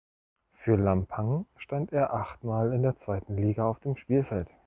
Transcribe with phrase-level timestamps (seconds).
[0.63, 4.49] Für Lampang stand er achtmal in der zweiten Liga auf dem Spielfeld.